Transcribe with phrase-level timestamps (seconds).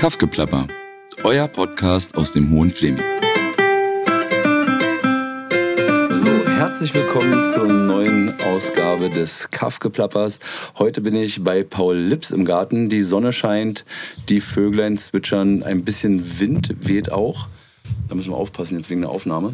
[0.00, 0.66] Kaffgeplapper,
[1.24, 3.04] euer Podcast aus dem Hohen Fleming.
[6.10, 10.40] So, herzlich willkommen zur neuen Ausgabe des Kaffgeplappers.
[10.78, 12.88] Heute bin ich bei Paul Lips im Garten.
[12.88, 13.84] Die Sonne scheint,
[14.30, 17.48] die Vöglein zwitschern, ein bisschen Wind weht auch.
[18.08, 19.52] Da müssen wir aufpassen jetzt wegen der Aufnahme.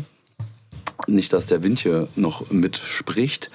[1.09, 3.51] Nicht, dass der Wind hier noch mitspricht,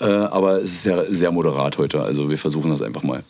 [0.00, 3.22] äh, aber es ist ja sehr moderat heute, also wir versuchen das einfach mal.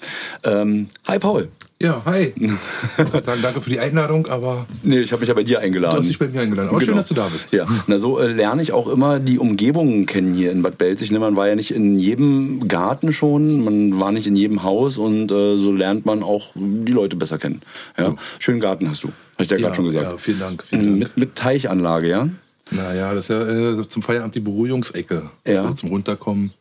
[0.45, 1.51] Ähm, hi Paul.
[1.83, 2.33] Ja, hi.
[2.37, 2.49] Ich
[2.97, 4.67] wollte sagen, danke für die Einladung, aber.
[4.85, 5.97] Nee, ich habe mich ja bei dir eingeladen.
[5.97, 6.69] Du hast dich bei mir eingeladen.
[6.69, 6.91] Aber genau.
[6.91, 7.53] schön, dass du da bist.
[7.53, 11.11] Ja, na so äh, lerne ich auch immer die Umgebungen kennen hier in Bad Belzig.
[11.11, 11.19] Ne?
[11.19, 15.33] Man war ja nicht in jedem Garten schon, man war nicht in jedem Haus und
[15.33, 17.63] äh, so lernt man auch die Leute besser kennen.
[17.99, 18.11] Ja?
[18.11, 18.17] ja.
[18.39, 20.07] Schönen Garten hast du, habe ich dir ja, gerade schon gesagt.
[20.07, 20.63] Ja, vielen Dank.
[20.63, 20.99] Vielen Dank.
[20.99, 22.29] Mit, mit Teichanlage, ja?
[22.71, 25.31] Naja, das ist ja äh, zum Feierabend die Beruhigungsecke.
[25.45, 25.67] Ja.
[25.67, 26.53] So, zum Runterkommen.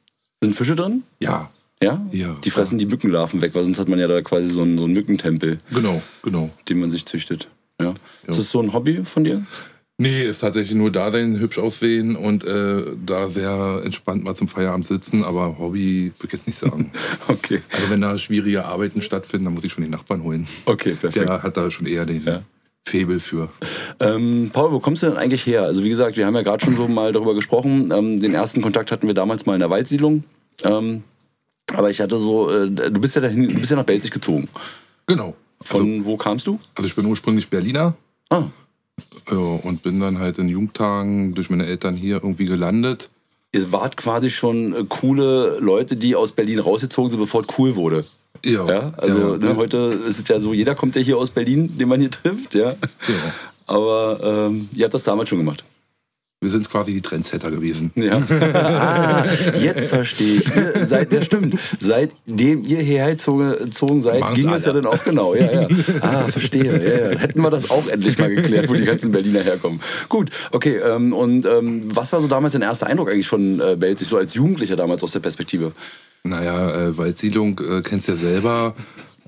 [0.44, 1.04] Sind Fische drin?
[1.20, 1.52] Ja.
[1.82, 2.06] Ja?
[2.12, 2.36] Ja.
[2.44, 2.86] Die fressen ja.
[2.86, 5.58] die Mückenlarven weg, weil sonst hat man ja da quasi so einen, so einen Mückentempel.
[5.74, 6.50] Genau, genau.
[6.70, 7.48] Den man sich züchtet.
[7.80, 7.88] Ja.
[7.88, 7.94] ja.
[8.28, 9.46] Ist das so ein Hobby von dir?
[9.98, 14.48] Nee, ist tatsächlich nur da sein, hübsch aussehen und äh, da sehr entspannt mal zum
[14.48, 16.90] Feierabend sitzen, aber Hobby würde ich jetzt nicht sagen.
[17.28, 17.60] okay.
[17.72, 20.48] Also wenn da schwierige Arbeiten stattfinden, dann muss ich schon den Nachbarn holen.
[20.66, 21.30] Okay, perfekt.
[21.30, 22.42] Der hat da schon eher den ja.
[22.84, 23.50] Febel für.
[24.00, 25.64] Ähm, Paul, wo kommst du denn eigentlich her?
[25.64, 27.92] Also wie gesagt, wir haben ja gerade schon so mal darüber gesprochen.
[27.96, 30.24] Ähm, den ersten Kontakt hatten wir damals mal in der Waldsiedlung.
[30.64, 31.04] Ähm,
[31.74, 34.48] aber ich hatte so, äh, du bist ja dahin, du bist ja nach Belzig gezogen.
[35.08, 35.36] Genau.
[35.62, 36.60] Von also, wo kamst du?
[36.76, 37.96] Also ich bin ursprünglich Berliner.
[38.30, 38.46] Ah.
[39.30, 43.10] Ja, und bin dann halt in Jugendtagen durch meine Eltern hier irgendwie gelandet.
[43.54, 47.76] Ihr wart quasi schon äh, coole Leute, die aus Berlin rausgezogen sind, bevor es cool
[47.76, 48.06] wurde.
[48.44, 48.66] Ja.
[48.66, 49.78] ja also ja, ne, heute
[50.08, 52.72] ist es ja so, jeder kommt ja hier aus Berlin, den man hier trifft, ja.
[52.72, 53.34] ja.
[53.68, 55.64] Aber ähm, ihr habt das damals schon gemacht.
[56.44, 57.92] Wir sind quasi die Trendsetter gewesen.
[57.94, 58.16] Ja.
[58.56, 59.26] ah,
[59.60, 60.50] jetzt verstehe ich.
[60.88, 61.56] Seid, ja stimmt.
[61.78, 65.36] Seitdem ihr hierher gezogen seid, Machen's ging es ja dann auch genau.
[65.36, 65.68] Ja, ja.
[66.02, 66.64] Ah, verstehe.
[66.64, 67.20] Ja, ja.
[67.20, 69.82] Hätten wir das auch endlich mal geklärt, wo die ganzen Berliner herkommen.
[70.10, 70.78] Gut, okay.
[70.78, 74.18] Ähm, und ähm, was war so damals dein erster Eindruck eigentlich von äh, Belzig, so
[74.18, 75.74] als Jugendlicher damals aus der Perspektive?
[76.24, 78.74] Naja, äh, Waldsiedlung äh, kennst ja selber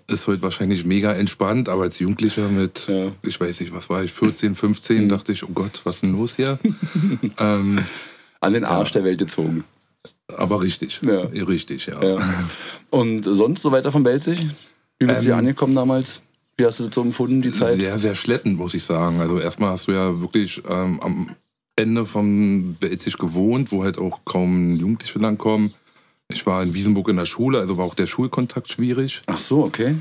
[0.07, 3.11] ist heute wahrscheinlich mega entspannt, aber als Jugendlicher mit, ja.
[3.21, 5.09] ich weiß nicht, was war ich, 14, 15, mhm.
[5.09, 6.59] dachte ich, oh Gott, was ist denn los hier?
[7.39, 7.79] ähm,
[8.39, 9.01] An den Arsch ja.
[9.01, 9.63] der Welt gezogen.
[10.27, 11.01] Aber richtig.
[11.03, 11.21] Ja.
[11.21, 12.03] Richtig, ja.
[12.03, 12.19] ja.
[12.89, 14.47] Und sonst so weiter von Belzig?
[14.99, 16.21] Wie bist ähm, du hier angekommen damals?
[16.57, 17.79] Wie hast du das so empfunden, die Zeit?
[17.79, 19.21] Sehr, sehr schleppend, muss ich sagen.
[19.21, 21.35] Also erstmal hast du ja wirklich ähm, am
[21.75, 25.73] Ende von Belzig gewohnt, wo halt auch kaum Jugendliche langkommen.
[26.31, 29.21] Ich war in Wiesenburg in der Schule, also war auch der Schulkontakt schwierig.
[29.27, 29.95] Ach so, okay.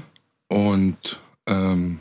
[0.48, 1.98] Und ähm,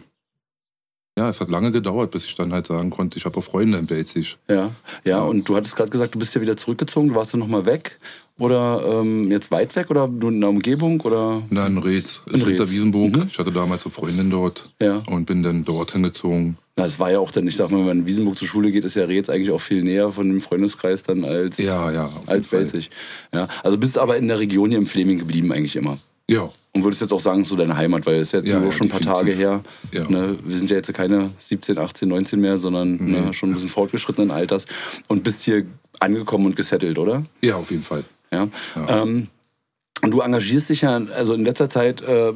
[1.22, 3.78] ja, es hat lange gedauert, bis ich dann halt sagen konnte, ich habe auch Freunde
[3.78, 4.38] in Belzig.
[4.50, 4.72] Ja,
[5.04, 7.66] ja, und du hattest gerade gesagt, du bist ja wieder zurückgezogen, du warst ja nochmal
[7.66, 8.00] weg.
[8.40, 11.00] Oder ähm, jetzt weit weg oder du in der Umgebung?
[11.02, 11.44] Oder?
[11.52, 12.24] Nein, in Reetz.
[12.26, 13.16] Ist hinter Wiesenburg.
[13.16, 13.28] Mhm.
[13.30, 15.04] Ich hatte damals eine Freundin dort ja.
[15.08, 16.58] und bin dann dorthin gezogen.
[16.76, 18.72] Na, es war ja auch dann, ich sag mal, wenn man in Wiesenburg zur Schule
[18.72, 22.10] geht, ist ja Reetz eigentlich auch viel näher von dem Freundeskreis dann als, ja, ja,
[22.26, 22.90] als Belzig.
[23.32, 26.00] Ja, also bist aber in der Region hier im Fleming geblieben eigentlich immer.
[26.28, 26.50] Ja.
[26.74, 28.88] Und würdest jetzt auch sagen, so deine Heimat, weil es ist jetzt ja, ja, schon
[28.88, 29.62] ein paar Tage her.
[29.94, 30.10] Ja.
[30.10, 30.38] Ne?
[30.42, 33.12] Wir sind ja jetzt keine 17, 18, 19 mehr, sondern mhm.
[33.12, 34.68] ne, schon ein bisschen fortgeschrittenen Alters.
[35.10, 35.66] Und bist hier
[36.00, 37.24] angekommen und gesettelt, oder?
[37.42, 38.06] Ja, auf jeden Fall.
[38.32, 38.48] Ja.
[38.76, 39.04] ja.
[39.04, 39.28] Ähm,
[40.02, 42.34] und du engagierst dich ja, also in letzter Zeit äh, äh,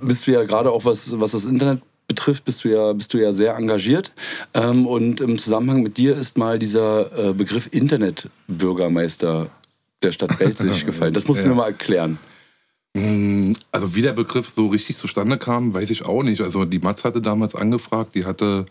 [0.00, 3.18] bist du ja gerade auch was, was das Internet betrifft, bist du ja, bist du
[3.18, 4.12] ja sehr engagiert.
[4.54, 9.48] Ähm, und im Zusammenhang mit dir ist mal dieser äh, Begriff Internetbürgermeister
[10.02, 11.14] der Stadt Belzig gefallen.
[11.14, 11.50] Das musst du ja.
[11.50, 12.18] mir mal erklären.
[12.94, 16.40] Mm, also wie der Begriff so richtig zustande kam, weiß ich auch nicht.
[16.42, 18.66] Also die Matz hatte damals angefragt, die hatte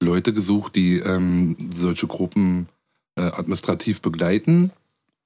[0.00, 2.68] Leute gesucht, die ähm, solche Gruppen
[3.16, 4.70] äh, administrativ begleiten.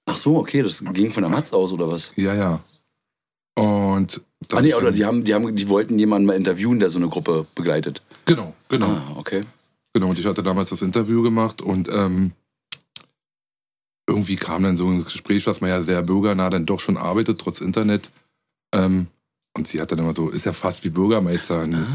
[0.06, 2.12] Ach so, okay, das ging von der Matz aus oder was?
[2.16, 2.60] Ja, ja.
[3.54, 4.20] Und
[4.50, 7.08] ah, nee, oder die haben, die haben, die wollten jemanden mal interviewen, der so eine
[7.08, 8.02] Gruppe begleitet.
[8.25, 8.86] Genau, genau.
[8.86, 9.44] Ah, okay.
[9.92, 12.32] Genau, und ich hatte damals das Interview gemacht und ähm,
[14.08, 17.41] irgendwie kam dann so ein Gespräch, was man ja sehr bürgernah dann doch schon arbeitet,
[17.41, 18.10] trotz Internet.
[18.72, 19.08] Ähm,
[19.55, 21.62] und sie hat dann immer so, ist ja fast wie Bürgermeister.
[21.62, 21.87] Und ah.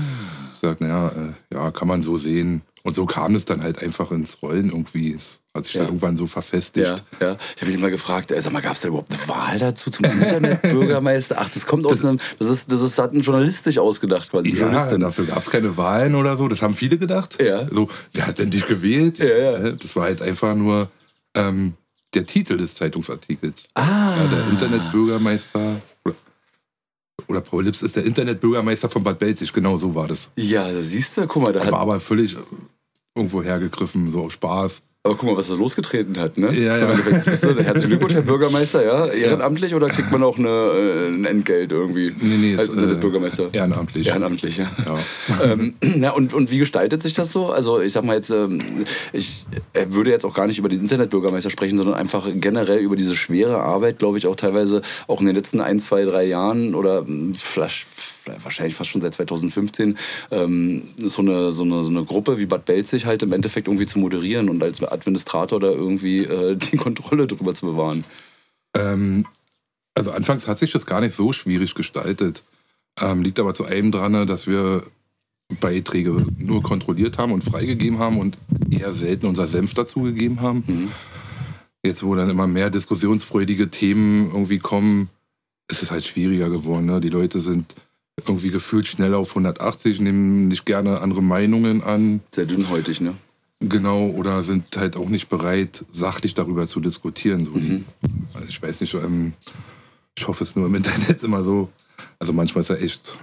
[0.51, 2.61] sagt, naja, äh, ja, kann man so sehen.
[2.83, 5.11] Und so kam es dann halt einfach ins Rollen irgendwie.
[5.11, 5.81] Es hat sich ja.
[5.81, 6.87] dann irgendwann so verfestigt.
[6.87, 7.37] Ja, ja.
[7.55, 9.89] Ich habe mich immer gefragt, äh, sag mal, gab es da überhaupt eine Wahl dazu
[9.89, 11.35] zum Internetbürgermeister?
[11.39, 14.29] Ach, das kommt aus das, einem, das ist, das ist, hat ein Journalist sich ausgedacht
[14.29, 14.51] quasi.
[14.51, 16.47] Ja, dafür gab es keine Wahlen oder so.
[16.47, 17.41] Das haben viele gedacht.
[17.41, 17.67] Ja.
[17.69, 19.17] So, wer hat denn dich gewählt?
[19.17, 19.71] Ja, ja.
[19.71, 20.89] Das war halt einfach nur
[21.33, 21.73] ähm,
[22.13, 23.69] der Titel des Zeitungsartikels.
[23.73, 24.15] Ah.
[24.15, 25.81] Ja, der Internetbürgermeister
[27.27, 30.29] oder Paul Lips ist der Internetbürgermeister von Bad Belzig, genau so war das.
[30.35, 32.37] Ja, siehst du, guck mal, da war aber völlig
[33.15, 34.81] irgendwo hergegriffen, so Spaß.
[35.03, 36.53] Aber guck mal, was das losgetreten hat, ne?
[36.53, 36.87] Ja, ja.
[36.87, 39.05] du, herzlichen Glückwunsch, Herr Bürgermeister, ja?
[39.05, 43.49] Ehrenamtlich oder kriegt man auch eine, äh, ein Entgelt irgendwie Nee, nee, als ist, Internetbürgermeister?
[43.53, 44.07] Äh, ehrenamtlich.
[44.07, 44.69] Ehrenamtlich, ja.
[44.85, 45.43] Ja.
[45.53, 47.51] ähm, ja und, und wie gestaltet sich das so?
[47.51, 48.59] Also ich sag mal jetzt, ähm,
[49.13, 49.45] ich
[49.87, 53.59] würde jetzt auch gar nicht über den Internetbürgermeister sprechen, sondern einfach generell über diese schwere
[53.59, 57.35] Arbeit, glaube ich, auch teilweise auch in den letzten ein, zwei, drei Jahren oder mh,
[57.37, 57.87] vielleicht
[58.43, 59.97] wahrscheinlich fast schon seit 2015,
[60.31, 63.85] ähm, so, eine, so, eine, so eine Gruppe wie Bad Belzig halt im Endeffekt irgendwie
[63.85, 68.03] zu moderieren und als Administrator da irgendwie äh, die Kontrolle drüber zu bewahren.
[68.75, 69.25] Ähm,
[69.95, 72.43] also anfangs hat sich das gar nicht so schwierig gestaltet.
[72.99, 74.83] Ähm, liegt aber zu einem dran, dass wir
[75.59, 78.37] Beiträge nur kontrolliert haben und freigegeben haben und
[78.69, 80.63] eher selten unser Senf dazugegeben haben.
[80.67, 80.91] Mhm.
[81.85, 85.09] Jetzt, wo dann immer mehr diskussionsfreudige Themen irgendwie kommen,
[85.69, 86.85] ist es halt schwieriger geworden.
[86.85, 86.99] Ne?
[86.99, 87.75] Die Leute sind
[88.25, 92.21] irgendwie gefühlt schnell auf 180, nehmen nicht gerne andere Meinungen an.
[92.33, 93.13] Sehr dünnhäutig, ne?
[93.59, 97.45] Genau, oder sind halt auch nicht bereit, sachlich darüber zu diskutieren.
[97.45, 97.51] So.
[97.51, 97.85] Mhm.
[98.33, 99.33] Also ich weiß nicht, ähm,
[100.17, 101.69] ich hoffe es nur im Internet immer so.
[102.19, 103.19] Also manchmal ist ja echt,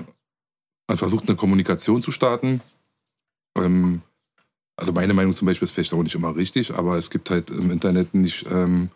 [0.88, 2.60] man versucht eine Kommunikation zu starten.
[3.56, 4.02] Ähm,
[4.76, 7.50] also meine Meinung zum Beispiel ist vielleicht auch nicht immer richtig, aber es gibt halt
[7.50, 8.90] im Internet nicht ähm,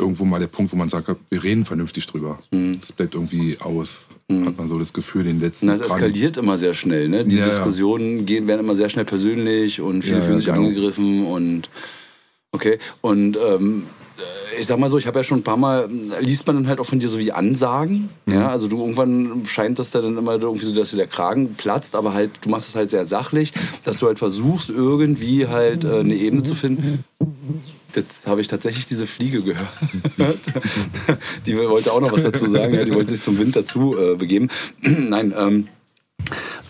[0.00, 2.38] irgendwo mal der Punkt, wo man sagt, wir reden vernünftig drüber.
[2.50, 2.80] Mhm.
[2.80, 4.46] Das bleibt irgendwie aus, Mhm.
[4.46, 7.08] hat man so das Gefühl, den letzten Na, es eskaliert immer sehr schnell.
[7.08, 7.24] Ne?
[7.24, 7.44] Die Ja.
[7.44, 10.58] Diskussionen gehen, werden immer sehr schnell persönlich und viele Ja, fühlen sich genau.
[10.58, 11.68] angegriffen und
[12.52, 12.78] okay.
[13.00, 13.84] Und ähm,
[14.60, 15.88] ich sag mal so, ich habe ja schon ein paar Mal,
[16.20, 18.10] liest man dann halt auch von dir so wie Ansagen.
[18.26, 18.34] Mhm.
[18.34, 21.94] Ja, also du irgendwann scheint das dann immer irgendwie so, dass dir der Kragen platzt,
[21.94, 23.52] aber halt, du machst es halt sehr sachlich,
[23.84, 27.04] dass du halt versuchst, irgendwie halt äh, eine Ebene zu finden.
[27.96, 29.68] Jetzt habe ich tatsächlich diese Fliege gehört.
[31.46, 32.74] die wollte auch noch was dazu sagen.
[32.74, 34.48] Ja, die wollte sich zum Wind dazu äh, begeben.
[34.80, 35.68] Nein, ähm,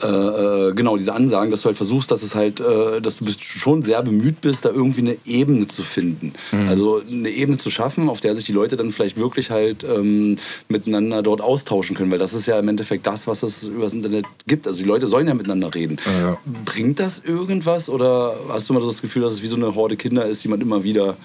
[0.03, 3.25] äh, äh, genau, diese Ansagen, dass du halt versuchst, dass es halt, äh, dass du
[3.25, 6.33] bist schon sehr bemüht bist, da irgendwie eine Ebene zu finden.
[6.69, 10.37] Also eine Ebene zu schaffen, auf der sich die Leute dann vielleicht wirklich halt ähm,
[10.69, 13.93] miteinander dort austauschen können, weil das ist ja im Endeffekt das, was es über das
[13.93, 14.67] Internet gibt.
[14.67, 15.99] Also die Leute sollen ja miteinander reden.
[16.07, 16.39] Ja, ja.
[16.65, 19.97] Bringt das irgendwas oder hast du mal das Gefühl, dass es wie so eine Horde
[19.97, 21.17] Kinder ist, die man immer wieder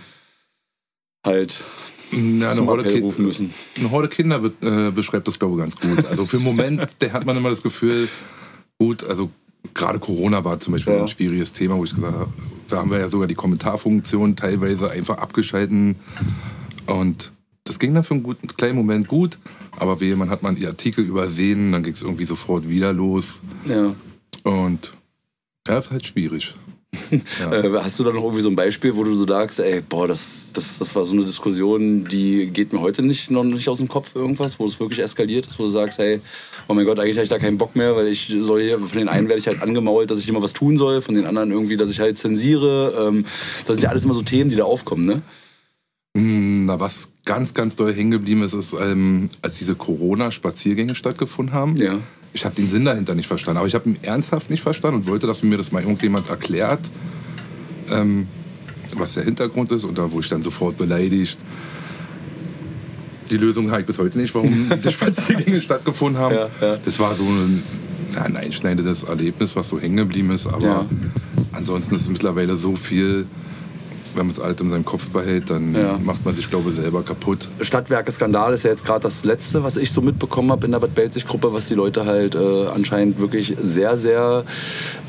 [1.26, 1.64] halt
[2.12, 3.52] Ja, eine Horde, rufen müssen?
[3.78, 6.06] eine Horde Kinder be äh, beschreibt das, glaube ich, ganz gut.
[6.06, 8.08] Also für den Moment, der hat man immer das Gefühl,
[8.78, 9.30] gut, also
[9.74, 11.02] gerade Corona war zum Beispiel Ja.
[11.02, 12.32] ein schwieriges Thema, wo ich gesagt habe,
[12.68, 15.96] da haben wir ja sogar die Kommentarfunktion teilweise einfach abgeschalten.
[16.86, 19.40] Und das ging dann für einen guten, kleinen Moment gut,
[19.72, 23.42] aber wehe, man hat mal die Artikel übersehen, dann ging es irgendwie sofort wieder los.
[23.66, 23.96] Ja.
[24.44, 24.94] Und
[25.68, 26.56] ja, ist halt schwierig.
[27.40, 27.52] Ja.
[27.52, 30.08] Äh, hast du da noch irgendwie so ein Beispiel, wo du so sagst, ey, boah,
[30.08, 33.80] das, das, das war so eine Diskussion, die geht mir heute nicht, noch nicht aus
[33.80, 36.22] dem Kopf, irgendwas, wo es wirklich eskaliert ist, wo du sagst, hey,
[36.68, 38.98] oh mein Gott, eigentlich habe ich da keinen Bock mehr, weil ich soll hier, von
[38.98, 41.52] den einen werde ich halt angemault, dass ich immer was tun soll, von den anderen
[41.52, 43.08] irgendwie, dass ich halt zensiere.
[43.08, 43.26] Ähm,
[43.66, 45.22] das sind ja alles immer so Themen, die da aufkommen, ne?
[46.16, 51.54] Hm, Na, was ganz, ganz doll hängen geblieben ist, ist, ähm, als diese Corona-Spaziergänge stattgefunden
[51.54, 51.76] haben.
[51.76, 52.00] Ja.
[52.36, 55.08] Ich habe den Sinn dahinter nicht verstanden, aber ich habe ihn ernsthaft nicht verstanden und
[55.08, 56.92] wollte, dass mir das mal irgendjemand erklärt,
[57.90, 58.28] ähm,
[58.98, 59.86] was der Hintergrund ist.
[59.86, 61.40] Und da wurde ich dann sofort beleidigt.
[63.32, 66.36] Die Lösung habe ich bis heute nicht, warum diese Spaziergänge stattgefunden haben.
[66.36, 66.78] Ja, ja.
[66.84, 67.64] Das war so ein,
[68.22, 70.46] ein einschneidendes Erlebnis, was so hängen geblieben ist.
[70.48, 70.86] Aber Ja.
[71.54, 73.28] ansonsten ist es mittlerweile so viel,
[74.14, 75.98] wenn man es alles in seinem Kopf behält, dann Ja.
[76.04, 77.50] macht man sich, glaube ich, selber kaputt.
[77.62, 80.96] Stadtwerke-Skandal ist ja jetzt gerade das Letzte, was ich so mitbekommen habe in der Bad
[80.96, 84.44] Belzig-Gruppe, was die Leute halt äh, anscheinend wirklich sehr, sehr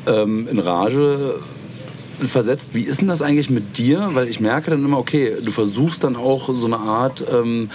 [0.07, 1.35] ähm, in Rage
[2.21, 2.71] versetzt.
[2.73, 4.11] Wie ist denn das eigentlich mit dir?
[4.15, 7.25] Weil ich merke dann immer, okay, du versuchst dann auch so eine Art...
[7.33, 7.69] Ähm,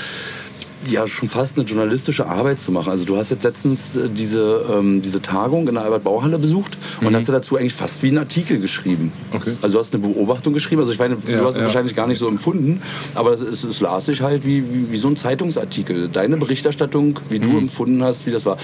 [0.89, 2.89] ja, schon fast eine journalistische Arbeit zu machen.
[2.89, 7.15] Also du hast jetzt letztens äh, diese, ähm, diese Tagung in der Albert-Bauhalle besucht und
[7.15, 9.11] hast du dazu eigentlich fast wie einen Artikel geschrieben.
[9.31, 9.53] Okay.
[9.61, 10.81] Also du hast eine Beobachtung geschrieben.
[10.81, 11.67] Also ich meine, Ja, du hast es ja.
[11.67, 12.81] wahrscheinlich gar nicht so empfunden,
[13.15, 16.07] aber es, es, es las sich halt wie, wie, wie so ein Zeitungsartikel.
[16.07, 18.57] Deine Berichterstattung, wie du empfunden hast, wie das war.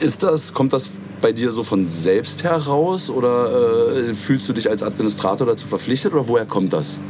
[0.00, 4.70] Ist das, kommt das bei dir so von selbst heraus oder äh, fühlst du dich
[4.70, 7.00] als Administrator dazu verpflichtet oder woher kommt das?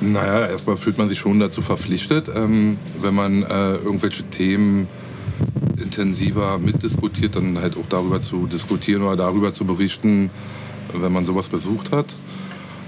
[0.00, 4.88] Naja, erstmal fühlt man sich schon dazu verpflichtet, ähm, wenn man äh, irgendwelche Themen
[5.76, 10.30] intensiver mitdiskutiert, dann halt auch darüber zu diskutieren oder darüber zu berichten,
[10.94, 12.16] wenn man sowas besucht hat.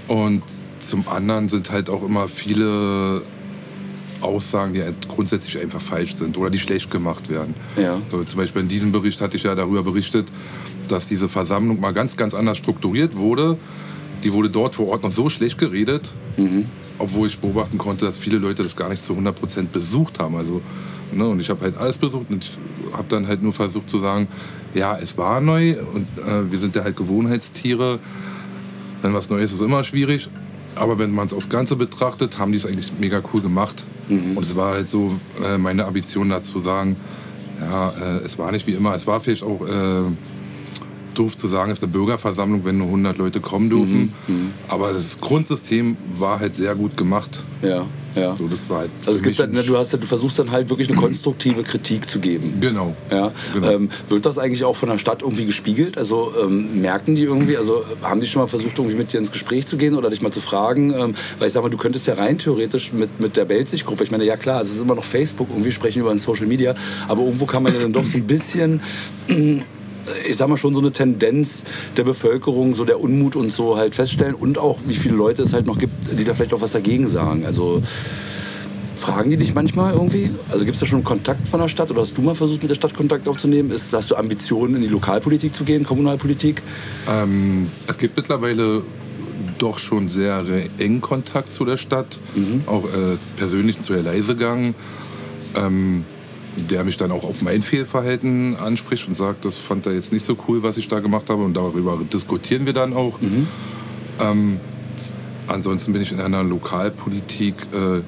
[0.07, 0.43] Und
[0.79, 3.21] zum anderen sind halt auch immer viele
[4.21, 7.55] Aussagen, die halt grundsätzlich einfach falsch sind oder die schlecht gemacht werden.
[7.77, 8.01] Ja.
[8.09, 10.27] So, zum Beispiel in diesem Bericht hatte ich ja darüber berichtet,
[10.87, 13.57] dass diese Versammlung mal ganz, ganz anders strukturiert wurde.
[14.23, 16.13] Die wurde dort vor Ort noch so schlecht geredet,
[16.99, 20.35] obwohl ich beobachten konnte, dass viele Leute das gar nicht zu 100% besucht haben.
[20.35, 20.61] Also,
[21.11, 22.57] ne, und ich habe halt alles besucht und ich
[22.93, 24.27] habe dann halt nur versucht zu sagen,
[24.73, 27.99] ja, es war neu und äh, wir sind ja halt Gewohnheitstiere.
[29.01, 30.29] Wenn was Neues ist, ist immer schwierig.
[30.75, 33.85] Aber wenn man es aufs Ganze betrachtet, haben die es eigentlich mega cool gemacht.
[34.09, 34.37] Mhm.
[34.37, 36.95] Und es war halt so äh, meine Ambition dazu sagen,
[37.59, 40.03] ja, äh, es war nicht wie immer, es war vielleicht auch äh,
[41.13, 44.13] doof zu sagen, es ist eine Bürgerversammlung, wenn nur 100 Leute kommen dürfen.
[44.27, 44.51] Mhm.
[44.67, 47.45] Aber das Grundsystem war halt sehr gut gemacht.
[47.61, 48.35] Ja, ja.
[48.35, 50.69] So, das war halt Also es gibt halt, ne, du, hast, du versuchst dann halt
[50.69, 52.57] wirklich eine konstruktive Kritik zu geben.
[52.59, 52.95] Genau.
[53.09, 53.71] Ja, Genau.
[53.71, 55.97] ähm, wird das eigentlich auch von der Stadt irgendwie gespiegelt?
[55.97, 59.31] Also ähm, merken die irgendwie, also haben die schon mal versucht, irgendwie mit dir ins
[59.31, 60.93] Gespräch zu gehen oder dich mal zu fragen?
[60.93, 64.11] Ähm, weil ich sag mal, du könntest ja rein theoretisch mit, mit der Belzig-Gruppe, ich
[64.11, 66.75] meine, ja klar, es ist immer noch Facebook, irgendwie sprechen über ein Social Media,
[67.07, 68.81] aber irgendwo kann man ja dann doch so ein bisschen
[70.27, 71.63] ich sag mal schon so eine Tendenz
[71.97, 75.53] der Bevölkerung, so der Unmut und so halt feststellen und auch wie viele Leute es
[75.53, 77.45] halt noch gibt, die da vielleicht auch was dagegen sagen.
[77.45, 77.81] Also
[79.03, 80.31] fragen die dich manchmal irgendwie?
[80.49, 82.69] Also gibt es da schon Kontakt von der Stadt oder hast du mal versucht mit
[82.69, 83.69] der Stadt Kontakt aufzunehmen?
[83.69, 86.61] Ist, hast du Ambitionen in die Lokalpolitik zu gehen, Kommunalpolitik?
[87.09, 88.81] Ähm, es gibt mittlerweile
[89.57, 90.43] doch schon sehr
[90.79, 92.19] engen Kontakt zu der Stadt,
[92.65, 94.73] auch äh, persönlich zu Herr Leisegang,
[95.55, 96.05] ähm,
[96.57, 100.25] der mich dann auch auf mein Fehlverhalten anspricht und sagt, das fand er jetzt nicht
[100.25, 103.19] so cool, was ich da gemacht habe und darüber diskutieren wir dann auch.
[104.19, 104.59] Ähm,
[105.47, 108.01] ansonsten bin ich in einer Lokalpolitik, äh,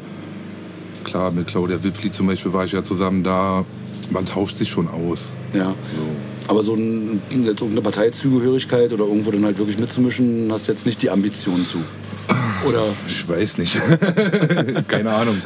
[1.04, 3.66] klar, mit Claudia Wipfli zum Beispiel war ich ja zusammen da,
[4.12, 5.32] man tauscht sich schon aus.
[5.54, 5.74] Ja.
[6.48, 10.86] Aber so ein, jetzt irgendeine Parteizugehörigkeit oder irgendwo dann halt wirklich mitzumischen, hast du jetzt
[10.86, 11.80] nicht die Ambition zu.
[12.68, 12.84] Oder?
[13.08, 13.78] Ich weiß nicht.
[14.88, 15.40] Keine Ahnung.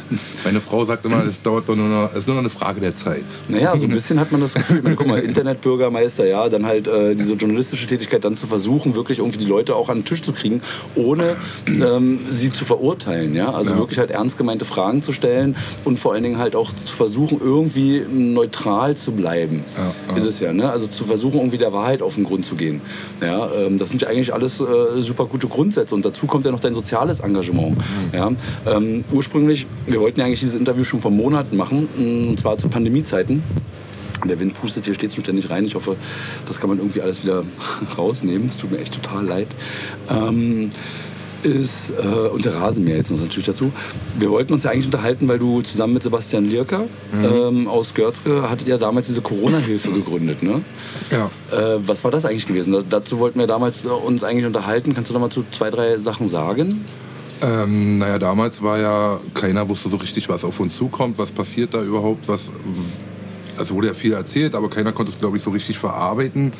[0.44, 2.80] Meine Frau sagt immer, es dauert doch nur noch, es ist nur noch eine Frage
[2.80, 3.24] der Zeit.
[3.48, 6.88] Naja, so ein bisschen hat man das Gefühl, meine, guck mal, Internetbürgermeister, ja, dann halt
[6.88, 10.22] äh, diese journalistische Tätigkeit dann zu versuchen, wirklich irgendwie die Leute auch an den Tisch
[10.22, 10.62] zu kriegen,
[10.94, 13.52] ohne ähm, sie zu verurteilen, ja.
[13.52, 13.78] Also Ja.
[13.78, 17.38] wirklich halt ernst gemeinte Fragen zu stellen und vor allen Dingen halt auch zu versuchen,
[17.44, 19.64] irgendwie neutral zu bleiben.
[19.76, 20.16] Ja, ja.
[20.16, 20.70] Ist es ja, ne?
[20.70, 22.80] Also zu versuchen, irgendwie der Wahrheit auf den Grund zu gehen.
[23.20, 26.50] Ja, ähm, das sind ja eigentlich alles äh, super gute Grundsätze und dazu kommt ja
[26.50, 27.78] noch dein soziales Engagement.
[28.12, 28.30] Ja,
[28.66, 32.58] ähm, ursprünglich, wir wollten ja eigentlich dieses Interview schon vor Monaten machen, mh, und zwar
[32.58, 33.42] zu Pandemiezeiten.
[34.28, 35.64] Der Wind pustet hier stets und ständig rein.
[35.64, 35.96] Ich hoffe,
[36.46, 37.42] das kann man irgendwie alles wieder
[37.98, 38.48] rausnehmen.
[38.48, 39.48] Es tut mir echt total leid.
[40.10, 40.70] Ähm,
[41.44, 43.72] ist, äh, und der Rasenmäher jetzt noch natürlich dazu.
[44.18, 46.84] Wir wollten uns ja eigentlich unterhalten, weil du zusammen mit Sebastian Lierker
[47.24, 50.62] ähm, aus Görzke hattet ja damals diese Corona-Hilfe gegründet, ne?
[51.10, 51.30] Ja.
[51.56, 52.72] Äh, was war das eigentlich gewesen?
[52.72, 54.94] Da, dazu wollten wir damals äh, uns eigentlich unterhalten.
[54.94, 56.84] Kannst du da mal zu zwei, drei Sachen sagen?
[57.42, 61.74] Ähm, naja, damals war ja, keiner wusste so richtig, was auf uns zukommt, was passiert
[61.74, 62.52] da überhaupt, was.
[63.58, 66.50] Es wurde ja viel erzählt, aber keiner konnte es, glaube ich, so richtig verarbeiten.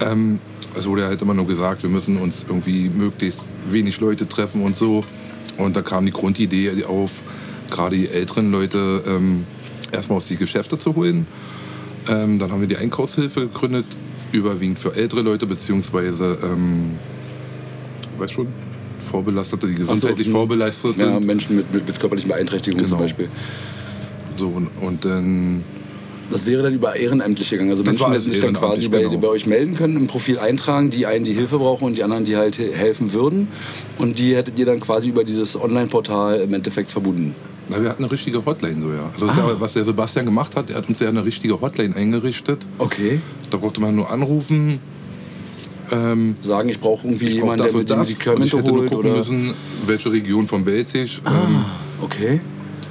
[0.00, 0.40] Ähm,
[0.76, 4.62] es wurde ja halt immer nur gesagt, wir müssen uns irgendwie möglichst wenig Leute treffen
[4.62, 5.04] und so.
[5.56, 7.22] Und da kam die Grundidee auf,
[7.70, 9.44] gerade die älteren Leute ähm,
[9.92, 11.26] erstmal aus die Geschäfte zu holen.
[12.08, 13.86] Ähm, dann haben wir die Einkaufshilfe gegründet,
[14.32, 16.98] überwiegend für ältere Leute, beziehungsweise, ähm,
[18.18, 18.48] weißt schon,
[18.98, 20.34] Vorbelastete, die gesundheitlich hm.
[20.34, 21.26] vorbelastet Ja, sind.
[21.26, 23.04] Menschen mit, mit, mit körperlichen Beeinträchtigungen zum Genau.
[23.04, 23.28] Beispiel.
[24.36, 25.64] So, und, und dann
[26.34, 27.70] Das wäre dann über Ehrenamtliche gegangen.
[27.70, 29.18] Also Das Menschen alles sich dann quasi bei, genau.
[29.18, 32.24] bei euch melden können, im Profil eintragen, die einen die Hilfe brauchen und die anderen,
[32.24, 33.46] die halt he- helfen würden.
[33.98, 37.36] Und die hättet ihr dann quasi über dieses Online-Portal im Endeffekt verbunden.
[37.70, 39.10] Na, wir hatten eine richtige Hotline so, ja.
[39.12, 39.34] Also Ah.
[39.48, 42.66] ja, was der Sebastian gemacht hat, er hat uns ja eine richtige Hotline eingerichtet.
[42.78, 43.20] Okay.
[43.50, 44.80] Da brauchte man nur anrufen.
[45.92, 47.98] Ähm, Sagen, ich brauche irgendwie ich brauch jemanden, der mit das.
[47.98, 49.16] Und ich Medikamente hätte nur gucken Oder?
[49.18, 49.54] müssen,
[49.86, 51.20] welche Region von Belzig.
[51.26, 51.64] Ähm,
[52.02, 52.40] Okay.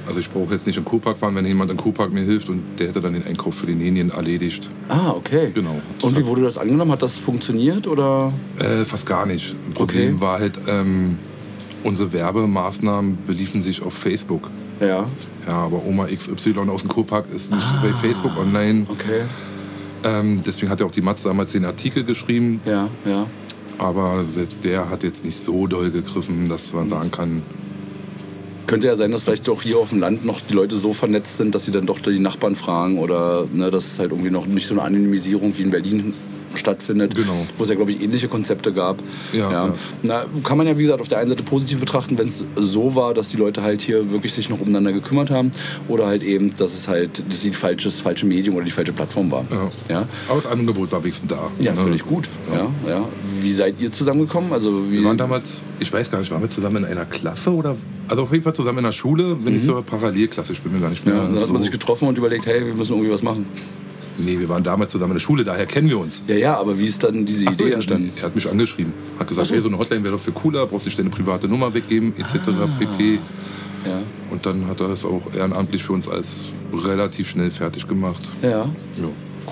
[0.06, 2.62] Also ich brauche jetzt nicht in Kurpark fahren, wenn jemand in Kurpark mir hilft und
[2.78, 4.70] der hätte dann den Einkauf für die Linien erledigt.
[4.88, 5.50] Ah, okay.
[5.54, 5.80] Genau.
[6.02, 6.90] Und wie wurde das angenommen?
[6.92, 8.32] Hat das funktioniert oder?
[8.58, 9.56] Äh, fast gar nicht.
[9.74, 10.20] Problem Okay.
[10.20, 11.18] war halt, ähm,
[11.82, 14.50] unsere Werbemaßnahmen beliefen sich auf Facebook.
[14.80, 15.06] Ja.
[15.46, 18.86] Ja, aber Oma XY aus dem Kurpark ist nicht bei Facebook online.
[18.88, 19.22] Okay.
[20.04, 22.60] Ähm, deswegen hat ja auch die Matz damals den Artikel geschrieben.
[22.64, 23.26] Ja, ja.
[23.78, 27.42] Aber selbst der hat jetzt nicht so doll gegriffen, dass man sagen kann,
[28.66, 31.36] Könnte ja sein, dass vielleicht doch hier auf dem Land noch die Leute so vernetzt
[31.36, 34.46] sind, dass sie dann doch die Nachbarn fragen oder ne, dass es halt irgendwie noch
[34.46, 36.14] nicht so eine Anonymisierung wie in Berlin
[36.58, 37.46] stattfindet, Genau.
[37.58, 39.02] wo es ja, glaube ich, ähnliche Konzepte gab.
[39.32, 39.74] Ja, ja.
[40.02, 42.94] Na, kann man ja, wie gesagt, auf der einen Seite positiv betrachten, wenn es so
[42.94, 45.50] war, dass die Leute halt hier wirklich sich noch umeinander gekümmert haben
[45.88, 48.92] oder halt eben, dass es halt dass die falsche, das falsche Medium oder die falsche
[48.92, 49.44] Plattform war.
[49.50, 49.94] Ja.
[49.96, 51.50] Ja, aber das Angebot war wenigstens da.
[51.60, 51.78] ja Ne?
[51.78, 52.28] völlig gut.
[52.52, 52.68] Ja.
[52.88, 53.08] Ja,
[53.40, 54.52] Wie seid ihr zusammengekommen?
[54.52, 57.76] Also, Wir waren damals, ich weiß gar nicht, waren wir zusammen in einer Klasse oder?
[58.08, 60.80] Also auf jeden Fall zusammen in der Schule, wenn nicht so Parallelklasse, ich bin mir
[60.80, 61.20] gar nicht mehr Mhm.
[61.20, 61.52] ja, dann hat so.
[61.54, 63.46] man sich getroffen und überlegt, hey, wir müssen irgendwie was machen.
[64.16, 66.22] Nee, wir waren damals zusammen in der Schule, daher kennen wir uns.
[66.26, 68.12] Ja, ja, aber wie ist dann diese Ach so, Idee er, entstanden?
[68.16, 68.92] er hat mich angeschrieben.
[69.18, 69.54] Hat gesagt, so.
[69.54, 72.34] hey, so eine Hotline wäre doch viel cooler, brauchst nicht deine private Nummer weggeben, etc.
[72.78, 73.18] pp.
[73.86, 74.00] Ja.
[74.30, 78.22] Und dann hat er es auch ehrenamtlich für uns als relativ schnell fertig gemacht.
[78.42, 78.50] Ja.
[78.50, 78.68] Ja.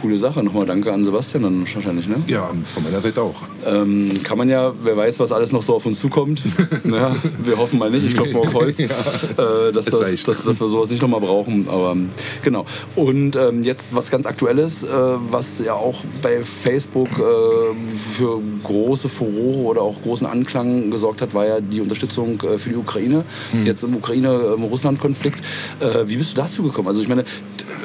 [0.02, 0.42] Coole Sache.
[0.42, 2.16] Nochmal danke an Sebastian dann wahrscheinlich, ne?
[2.26, 3.42] Ja, von meiner Seite auch.
[3.64, 6.42] Ähm, kann man ja, wer weiß, was alles noch so auf uns zukommt.
[6.84, 8.86] ja, wir hoffen mal nicht, ich klopfe auf Holz, ja.
[8.86, 11.68] äh, dass, das, dass, dass, wir sowas nicht nochmal brauchen.
[11.68, 11.96] Aber
[12.42, 12.64] genau.
[12.96, 14.88] Und ähm, jetzt was ganz Aktuelles, äh,
[15.30, 21.32] was ja auch bei Facebook äh, für große Furore oder auch großen Anklang gesorgt hat,
[21.32, 23.24] war ja die Unterstützung äh, für die Ukraine.
[23.52, 23.64] Hm.
[23.64, 25.40] Jetzt im Ukraine-Russland-Konflikt.
[25.78, 26.88] Äh, wie bist du dazu gekommen?
[26.88, 27.24] Also ich meine,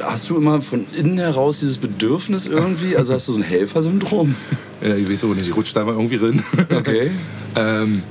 [0.02, 2.96] hast du immer von innen heraus dieses Bedürfnis irgendwie?
[2.96, 4.36] Also hast du so ein Helfersyndrom?
[4.80, 6.40] Ja, ich weiß auch nicht, ich rutsche da mal irgendwie drin.
[6.70, 7.10] Okay.
[7.56, 8.04] ähm,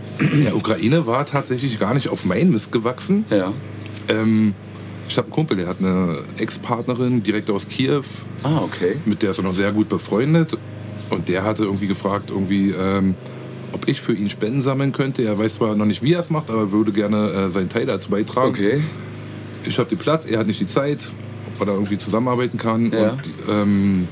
[0.45, 3.25] ja, Ukraine war tatsächlich gar nicht auf meinen Mist gewachsen.
[3.31, 3.53] Ja.
[4.09, 4.53] Ähm,
[5.09, 8.03] ich habe einen Kumpel, der hat eine Ex-Partnerin direkt aus Kiew.
[8.43, 8.97] Ah, okay.
[9.05, 10.59] Mit der ist er noch sehr gut befreundet.
[11.11, 13.15] Und der hatte irgendwie gefragt, irgendwie, ähm,
[13.73, 15.23] ob ich für ihn Spenden sammeln könnte.
[15.23, 17.87] Er weiß zwar noch nicht, wie er es macht, aber würde gerne äh, seinen Teil
[17.87, 18.51] dazu beitragen.
[18.51, 18.81] Okay.
[19.65, 21.13] Ich habe den Platz, er hat nicht die Zeit,
[21.61, 22.91] wir da irgendwie zusammenarbeiten kann.
[22.91, 23.11] Ja.
[23.11, 24.09] Und ähm,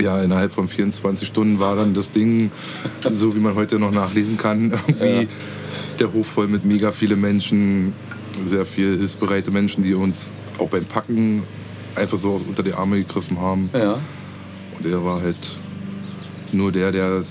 [0.00, 2.50] ja, innerhalb von 24 Stunden war dann das Ding,
[3.10, 5.28] so wie man heute noch nachlesen kann, irgendwie ja.
[6.00, 7.92] der Hof voll mit mega viele Menschen,
[8.44, 11.42] sehr viel hilfsbereite Menschen, die uns auch beim Packen
[11.94, 13.70] einfach so unter die Arme gegriffen haben.
[13.72, 14.00] Ja.
[14.78, 15.60] Und er war halt
[16.52, 17.22] nur der, der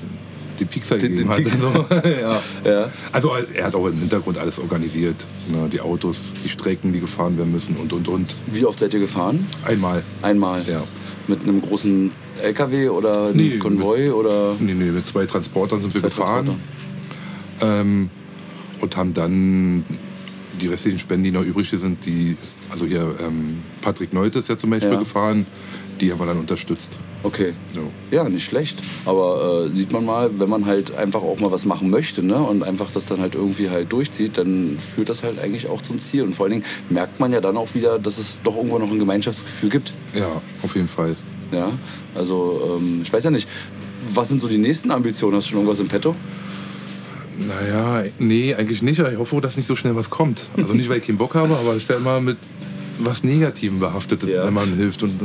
[0.59, 2.05] den Pixar Den- gegeben den hat.
[2.21, 2.41] Ja.
[2.63, 2.91] Ja.
[3.11, 5.25] Also er hat auch im Hintergrund alles organisiert.
[5.49, 5.69] Ne?
[5.71, 8.35] Die Autos, die Strecken, die gefahren werden müssen und, und, und.
[8.47, 9.45] Wie oft seid ihr gefahren?
[9.65, 10.03] Einmal.
[10.21, 10.63] Einmal.
[10.67, 10.83] Ja.
[11.27, 15.93] Mit einem großen LKW oder einem Nee, Konvoi oder Nee, nee, mit zwei Transportern sind
[15.93, 16.45] wir Zwei gefahren.
[16.45, 17.81] Transporter?
[17.81, 18.09] Ähm,
[18.81, 19.85] und haben dann
[20.59, 22.35] die restlichen Spenden, die noch übrig sind, die,
[22.69, 24.99] also hier ähm, Patrick Neute ist ja zum Beispiel Ja.
[24.99, 25.45] gefahren,
[26.03, 26.99] die haben wir dann unterstützt.
[27.23, 27.53] Okay.
[27.73, 27.81] So.
[28.11, 28.81] Ja, nicht schlecht.
[29.05, 32.35] Aber äh, sieht man mal, wenn man halt einfach auch mal was machen möchte ne?
[32.35, 36.01] und einfach das dann halt irgendwie halt durchzieht, dann führt das halt eigentlich auch zum
[36.01, 36.23] Ziel.
[36.23, 38.91] Und vor allen Dingen merkt man ja dann auch wieder, dass es doch irgendwo noch
[38.91, 39.93] ein Gemeinschaftsgefühl gibt.
[40.13, 41.15] Ja, auf jeden Fall.
[41.51, 41.71] Ja?
[42.15, 43.47] Also ähm, ich weiß ja nicht,
[44.13, 45.37] was sind so die nächsten Ambitionen?
[45.37, 46.15] Hast du schon irgendwas im Petto?
[47.39, 48.99] Naja, nee, eigentlich nicht.
[48.99, 50.49] aber Ich hoffe, dass nicht so schnell was kommt.
[50.57, 52.37] Also nicht, weil ich keinen Bock habe, aber es ist ja immer mit
[52.99, 54.45] was Negativem behaftet, Ja.
[54.45, 55.03] wenn man hilft.
[55.03, 55.19] Und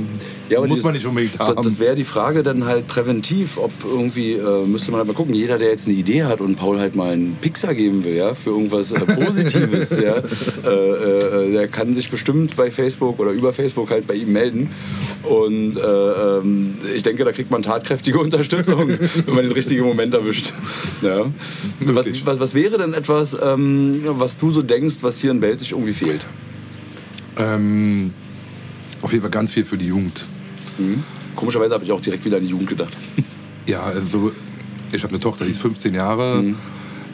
[0.48, 1.62] Ja, muss dieses- man nicht unbedingt Das, haben.
[1.62, 5.34] das wäre die Frage dann halt präventiv, ob irgendwie, äh, müsste man halt mal gucken,
[5.34, 8.34] jeder, der jetzt eine Idee hat und Paul halt mal einen Pixar geben will, ja,
[8.34, 10.16] für irgendwas äh, Positives, ja,
[10.64, 14.70] äh, äh, der kann sich bestimmt bei Facebook oder über Facebook halt bei ihm melden.
[15.24, 15.80] Und äh,
[16.38, 18.88] ähm, ich denke, da kriegt man tatkräftige Unterstützung,
[19.26, 20.54] wenn man den richtigen Moment erwischt.
[21.02, 21.26] Ja.
[21.84, 25.58] Was, was, was wäre denn etwas, ähm, was du so denkst, was hier in Belzig
[25.58, 26.24] sich irgendwie fehlt?
[27.38, 28.12] Ähm,
[29.02, 30.26] auf jeden Fall ganz viel für die Jugend.
[31.34, 32.92] Komischerweise habe ich auch direkt wieder an die Jugend gedacht.
[33.66, 34.32] Ja, also
[34.90, 36.42] ich habe eine Tochter, die ist 15 Jahre.
[36.42, 36.56] Mhm.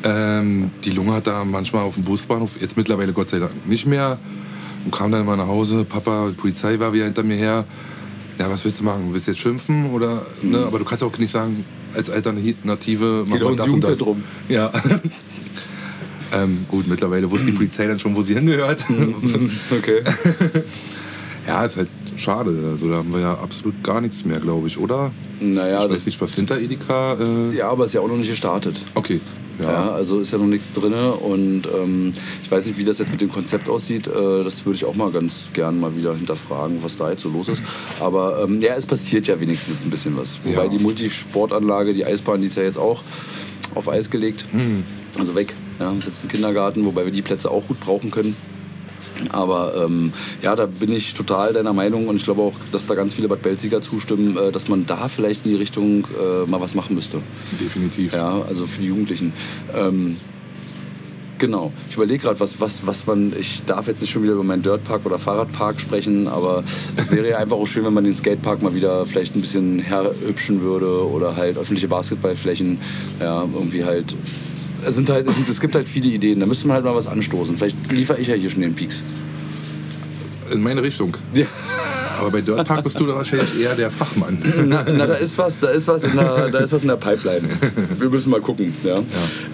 [0.05, 4.19] Ähm, die lungert da manchmal auf dem Busbahnhof, jetzt mittlerweile Gott sei Dank nicht mehr.
[4.85, 7.65] Und kam dann mal nach Hause, Papa, die Polizei war wieder hinter mir her.
[8.39, 9.09] Ja, was willst du machen?
[9.13, 9.91] Willst du jetzt schimpfen?
[9.91, 10.59] Oder, ne?
[10.65, 13.99] Aber du kannst auch nicht sagen, als Alternative, mach Geht auch mal das und das.
[13.99, 14.25] Jugendzentrum.
[14.49, 14.71] Ja.
[16.33, 18.85] ähm, gut, mittlerweile wusste die Polizei dann schon, wo sie hingehört.
[19.71, 20.03] Okay.
[21.49, 22.57] ja, ist halt schade.
[22.73, 25.11] Also da haben wir ja absolut gar nichts mehr, glaube ich, oder?
[25.41, 27.15] Naja, ich weiß nicht, was hinter Edeka.
[27.15, 28.81] Äh, ja, aber ist ja auch noch nicht gestartet.
[28.95, 29.21] Okay.
[29.61, 29.71] Ja.
[29.71, 29.91] Ja.
[29.93, 33.21] also ist ja noch nichts drin und ähm, ich weiß nicht, wie das jetzt mit
[33.21, 34.09] dem Konzept aussieht.
[34.09, 37.29] Äh, das würde ich auch mal ganz gern mal wieder hinterfragen, was da jetzt so
[37.29, 37.63] los ist.
[38.01, 40.39] Aber ähm, ja, es passiert ja wenigstens ein bisschen was.
[40.45, 40.69] Wobei Ja.
[40.69, 43.05] die Multisportanlage, die Eisbahn, die ist ja jetzt auch
[43.77, 44.47] auf Eis gelegt.
[44.51, 44.83] Hm.
[45.19, 45.55] Also weg.
[45.81, 48.37] Ja, ist jetzt ein Kindergarten, wobei wir die Plätze auch gut brauchen können.
[49.31, 52.95] Aber ähm, ja, da bin ich total deiner Meinung und ich glaube auch, dass da
[52.95, 56.61] ganz viele Bad Belziger zustimmen, äh, dass man da vielleicht in die Richtung äh, mal
[56.61, 57.21] was machen müsste.
[57.61, 58.13] Definitiv.
[58.13, 59.33] Ja, also für die Jugendlichen.
[59.75, 60.17] Ähm,
[61.39, 61.73] genau.
[61.89, 63.33] Ich überlege gerade, was, was, was man.
[63.39, 66.65] Ich darf jetzt nicht schon wieder über meinen Dirtpark oder Fahrradpark sprechen, aber
[66.97, 69.79] es wäre ja einfach auch schön, wenn man den Skatepark mal wieder vielleicht ein bisschen
[69.79, 72.79] herhübschen würde oder halt öffentliche Basketballflächen.
[73.21, 74.17] Ja, irgendwie halt.
[74.87, 76.95] Es, sind halt, es, sind, es gibt halt viele Ideen, da müsste man halt mal
[76.95, 77.57] was anstoßen.
[77.57, 79.03] Vielleicht liefere ich ja hier schon den Peaks.
[80.51, 81.17] In meine Richtung.
[81.33, 81.47] Ja.
[82.19, 84.39] Aber bei Dirt Park bist du da wahrscheinlich eher der Fachmann.
[84.67, 86.97] Na, na, da ist was, da ist was in der, da ist was in der
[86.97, 87.49] Pipeline.
[87.99, 88.73] Wir müssen mal gucken.
[88.85, 89.01] Ja.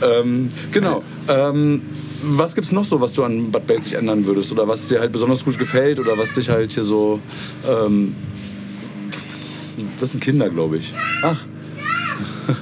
[0.02, 1.02] Ähm, genau.
[1.28, 1.82] Ähm,
[2.22, 5.10] was gibt's noch so, was du an Bad Belzig ändern würdest oder was dir halt
[5.10, 7.18] besonders gut gefällt oder was dich halt hier so
[7.66, 8.14] ähm,
[10.00, 10.92] das sind Kinder, glaube ich.
[11.22, 11.44] Ach.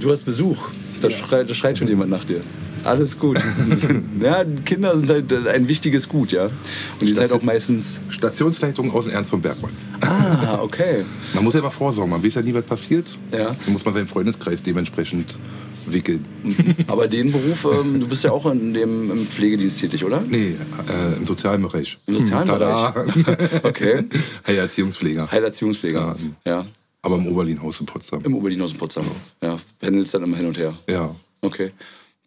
[0.00, 0.58] Du hast Besuch.
[1.04, 2.40] Da, schreit, da schreit schon jemand nach dir.
[2.84, 3.38] Alles gut.
[4.20, 6.44] ja, Kinder sind halt ein wichtiges Gut, ja.
[6.46, 6.52] Und
[7.00, 8.00] die sind halt auch meistens.
[8.10, 9.72] Stationsleitung aus dem Ernst von Bergmann.
[10.00, 11.04] Ah, okay.
[11.32, 13.18] Man muss ja immer vorsorgen, man weiß ja nie, was passiert.
[13.32, 13.54] Ja.
[13.64, 15.38] Dann muss man seinen Freundeskreis dementsprechend
[15.86, 16.24] wickeln.
[16.86, 20.22] Aber den Beruf, ähm, du bist ja auch in dem im Pflegedienst tätig, oder?
[20.26, 20.56] Nee,
[20.88, 21.98] äh, im sozialen Bereich.
[22.06, 22.90] Im sozialen Tada.
[22.90, 23.14] Bereich?
[23.64, 24.04] Okay.
[24.46, 25.30] Heilerziehungspfleger.
[25.30, 26.16] Heilerziehungspfleger.
[26.46, 26.66] Ja.
[27.04, 28.22] Aber im Oberlin-Haus in Potsdam.
[28.24, 29.04] Im Oberlin aus in Potsdam.
[29.42, 29.56] Ja.
[29.78, 30.72] Pendelst dann immer hin und her.
[30.88, 31.14] Ja.
[31.42, 31.70] Okay.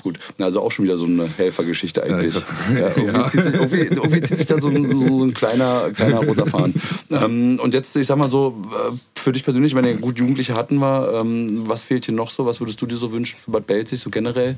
[0.03, 0.19] Gut.
[0.37, 2.35] Na, also auch schon wieder so eine Helfergeschichte eigentlich.
[2.35, 3.25] Ja, Ja, irgendwie, Ja.
[3.27, 6.75] Zieht sich, irgendwie, irgendwie zieht sich da so ein, so ein kleiner, kleiner roter Faden.
[7.09, 10.53] Ähm, und jetzt, ich sag mal so, äh, für dich persönlich, wenn ihr gut Jugendliche
[10.55, 12.45] hatten wir, ähm, was fehlt dir noch so?
[12.45, 14.55] Was würdest du dir so wünschen für Bad Belzig, so generell?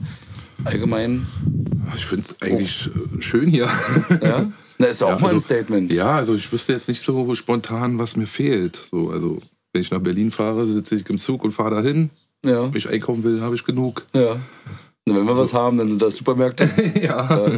[0.66, 1.28] Allgemein?
[1.96, 3.70] Ich finde es eigentlich äh, schön hier.
[4.22, 4.52] Ja?
[4.78, 5.92] Na, ist doch auch Ja, mal ein also- Statement.
[5.94, 8.76] Ja, also ich wüsste jetzt nicht so spontan, was mir fehlt.
[8.76, 9.42] So, also
[9.74, 12.10] wenn ich nach Berlin fahre, sitze ich im Zug und fahre dahin.
[12.46, 12.64] Ja.
[12.64, 14.06] Wenn ich einkaufen will, habe ich genug.
[14.14, 14.38] ja.
[15.06, 16.70] Na, wenn wir was haben, dann sind das Supermärkte.
[17.02, 17.28] ja.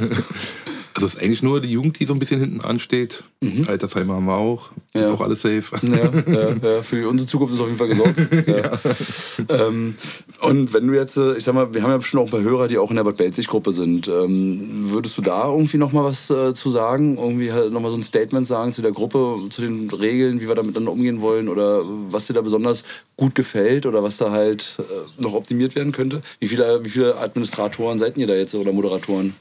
[0.93, 3.23] Also es ist eigentlich nur die Jugend, die so ein bisschen hinten ansteht.
[3.67, 4.69] Altersheime haben wir auch.
[4.93, 5.07] Sind Mhm.
[5.07, 5.13] Ja.
[5.13, 5.63] auch alles safe.
[5.81, 8.15] Ja, ja, ja, für unsere Zukunft ist auf jeden Fall gesorgt.
[9.49, 9.95] Ähm,
[10.41, 12.41] und wenn du jetzt, äh, ich sag mal, wir haben ja bestimmt auch ein paar
[12.41, 14.07] Hörer, die auch in der Bad Belzig-Gruppe sind.
[14.07, 17.17] Ähm, würdest du da irgendwie noch mal was äh, zu sagen?
[17.17, 20.47] Irgendwie halt noch mal so ein Statement sagen zu der Gruppe, zu den Regeln, wie
[20.47, 22.83] wir da miteinander umgehen wollen oder was dir da besonders
[23.17, 26.21] gut gefällt oder was da halt äh, noch optimiert werden könnte?
[26.39, 29.35] Wie viele, wie viele Administratoren seid ihr da jetzt oder Moderatoren?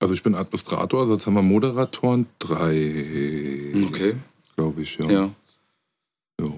[0.00, 4.14] Also ich bin Administrator, sonst haben wir Moderatoren drei, Okay,
[4.56, 4.98] glaube ich.
[4.98, 5.10] Ja.
[5.10, 5.30] ja.
[6.40, 6.54] Jo.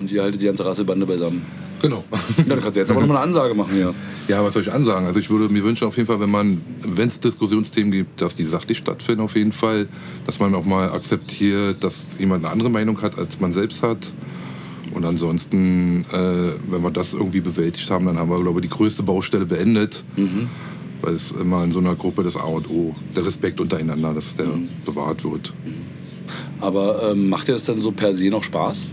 [0.00, 1.44] Und ihr haltet die ganze Rasselbande beisammen.
[1.82, 2.04] Genau.
[2.36, 3.94] Ja, dann kannst du jetzt aber noch mal eine Ansage machen hier.
[4.28, 5.06] Ja, was soll ich ansagen?
[5.06, 8.34] Also ich würde mir wünschen auf jeden Fall, wenn man, wenn es Diskussionsthemen gibt, dass
[8.34, 9.86] die sachlich stattfinden auf jeden Fall,
[10.26, 14.12] dass man auch mal akzeptiert, dass jemand eine andere Meinung hat, als man selbst hat.
[14.92, 18.74] Und ansonsten, äh, wenn wir das irgendwie bewältigt haben, dann haben wir, glaube ich, die
[18.74, 20.04] größte Baustelle beendet.
[21.02, 24.34] Weil es immer in so einer Gruppe das A und O, der Respekt untereinander, dass
[24.36, 24.48] der
[24.84, 25.52] bewahrt wird.
[26.60, 28.86] Aber ähm, macht dir das dann so per se noch Spaß?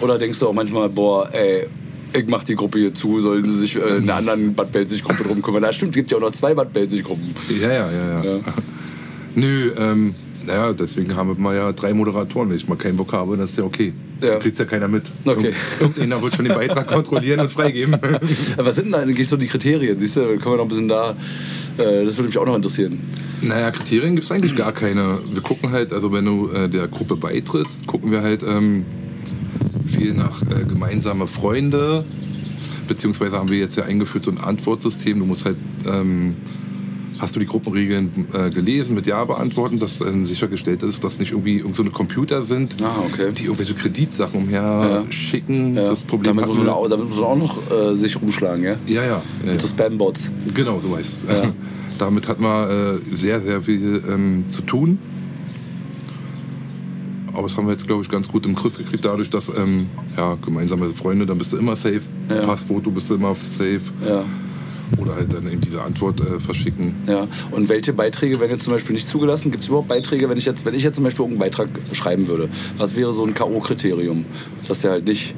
[0.00, 1.66] Oder denkst du auch manchmal, boah, ey,
[2.14, 5.24] ich mach die Gruppe hier zu, sollen sie sich äh, in einer anderen Bad Belzig-Gruppe
[5.24, 5.62] drum kümmern?
[5.62, 7.34] Na stimmt, gibt ja auch noch zwei Bad Belzig-Gruppen.
[7.60, 8.24] Ja, ja, ja, ja.
[8.24, 8.40] Ja.
[9.34, 10.14] Nö, ähm,
[10.46, 12.48] naja, deswegen haben wir ja drei Moderatoren.
[12.50, 13.92] Wenn ich mal keinen Bock habe, dann ist ja okay.
[14.22, 14.36] Ja.
[14.36, 15.02] Kriegt's ja keiner mit.
[15.24, 15.52] Okay.
[15.80, 17.94] Irgend- Irgendeiner wird schon den Beitrag kontrollieren und freigeben.
[18.56, 19.98] Aber was sind denn eigentlich so die Kriterien?
[19.98, 21.10] Siehst du, können wir noch ein bisschen da,
[21.78, 23.00] äh, das würde mich auch noch interessieren.
[23.42, 25.18] naja, Kriterien gibt's eigentlich gar keine.
[25.32, 28.84] Wir gucken halt, also wenn du äh, der Gruppe beitrittst, gucken wir halt ähm,
[29.86, 32.04] viel nach äh, gemeinsame Freunde.
[32.88, 35.18] Beziehungsweise haben wir jetzt ja eingeführt so ein Antwortsystem.
[35.18, 36.36] Du musst halt, ähm,
[37.22, 41.30] hast du die Gruppenregeln äh, gelesen, mit Ja beantworten, dass ähm, sichergestellt ist, dass nicht
[41.30, 43.30] irgendwie irgend so eine Computer sind, Ah, okay.
[43.32, 45.74] die irgendwelche Kreditsachen umher schicken.
[45.76, 48.64] Ja, Das Problem damit, muss man auch, damit muss man auch noch äh, sich rumschlagen,
[48.64, 48.74] ja?
[48.86, 49.22] Ja, ja.
[49.46, 49.66] ja, So ja.
[49.68, 50.32] Spam-Bots.
[50.52, 51.26] Genau, so heißt es.
[51.98, 54.98] Damit hat man äh, sehr, sehr viel ähm, zu tun.
[57.32, 59.86] Aber das haben wir jetzt, glaube ich, ganz gut im Griff gekriegt, dadurch, dass ähm,
[60.18, 62.00] ja, gemeinsame Freunde, dann bist du immer safe.
[62.28, 62.40] Ja.
[62.40, 63.80] Passfoto bist du immer safe.
[64.04, 64.24] Ja.
[64.98, 66.94] Oder halt dann eben diese Antwort äh, verschicken.
[67.08, 69.50] Ja, und welche Beiträge werden jetzt zum Beispiel nicht zugelassen?
[69.50, 72.26] Gibt es überhaupt Beiträge, wenn ich jetzt, wenn ich jetzt zum Beispiel irgendeinen Beitrag schreiben
[72.28, 72.48] würde?
[72.78, 74.24] Was wäre so ein K.O.-Kriterium,
[74.66, 75.34] dass der halt nicht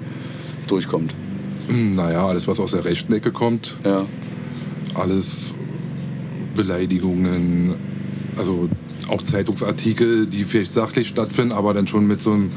[0.66, 1.14] durchkommt?
[1.68, 4.04] Hm, Naja, alles, was aus der rechten Ecke kommt, Ja,
[4.94, 5.54] alles
[6.54, 7.74] Beleidigungen,
[8.36, 8.68] also
[9.08, 12.50] auch Zeitungsartikel, die vielleicht sachlich stattfinden, aber dann schon mit so einem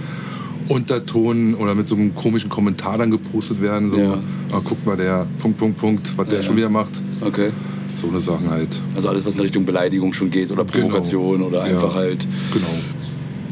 [0.69, 3.91] Unterton oder mit so einem komischen Kommentar dann gepostet werden.
[3.91, 4.13] So, Ja.
[4.51, 6.43] ah, guck mal, der Punkt, Punkt, Punkt, was der Ja.
[6.43, 7.01] schon wieder macht.
[7.21, 7.51] okay.
[7.99, 8.79] So eine Sachen halt.
[8.95, 11.73] Also alles, was in Richtung Beleidigung schon geht oder Provokation oder Ja.
[11.73, 12.67] einfach halt Genau.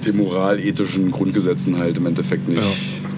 [0.06, 2.62] den moralethischen Grundgesetzen halt im Endeffekt nicht,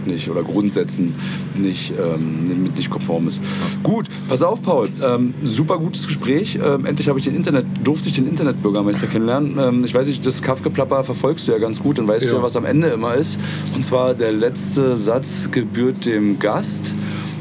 [0.07, 1.13] nicht oder Grundsätzen
[1.55, 3.41] nicht, ähm, mit nicht konform ist.
[3.83, 4.87] Gut, pass auf, Paul.
[5.03, 6.59] Ähm, super gutes Gespräch.
[6.63, 9.57] Ähm, endlich habe ich den Internet, durfte ich den Internetbürgermeister kennenlernen.
[9.59, 12.37] Ähm, ich weiß nicht, das Kaffgeplapper verfolgst du ja ganz gut, dann weißt du Ja.
[12.37, 13.37] ja, was am Ende immer ist.
[13.75, 16.93] Und zwar der letzte Satz gebührt dem Gast.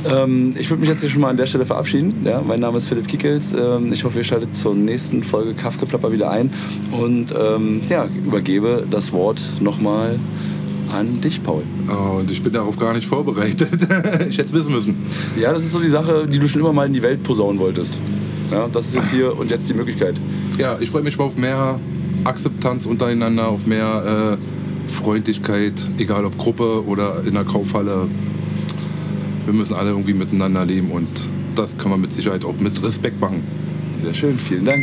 [0.08, 2.14] Ähm, ich würde mich jetzt hier schon mal an der Stelle verabschieden.
[2.24, 3.52] Ja, mein Name ist Philipp Kickels.
[3.52, 6.50] Ähm, ich hoffe, ihr schaltet zur nächsten Folge Kaffgeplapper wieder ein
[6.92, 10.18] und ähm, ja, übergebe das Wort nochmal
[10.92, 11.62] an dich, Paul.
[11.88, 13.82] Oh, und ich bin darauf gar nicht vorbereitet.
[14.28, 14.96] ich hätte es wissen müssen.
[15.38, 17.58] Ja, das ist so die Sache, die du schon immer mal in die Welt posaunen
[17.58, 17.98] wolltest.
[18.50, 20.14] Ja, das ist jetzt hier und jetzt die Möglichkeit.
[20.58, 21.80] Ja, ich freue mich mal auf mehr
[22.24, 28.08] Akzeptanz untereinander, auf mehr äh, Freundlichkeit, egal ob Gruppe oder in der Kaufhalle.
[29.44, 31.08] Wir müssen alle irgendwie miteinander leben und
[31.54, 33.42] das kann man mit Sicherheit auch mit Respekt machen.
[34.00, 34.82] Sehr schön, vielen Dank.